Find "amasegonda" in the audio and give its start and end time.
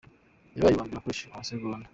1.33-1.87